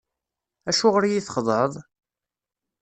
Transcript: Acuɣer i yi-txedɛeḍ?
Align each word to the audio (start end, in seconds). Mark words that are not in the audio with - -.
Acuɣer 0.69 1.03
i 1.05 1.09
yi-txedɛeḍ? 1.13 1.73